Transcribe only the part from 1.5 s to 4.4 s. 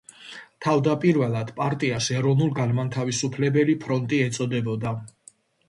პარტიას ეროვნულ-განმათავისუფლებელი ფრონტი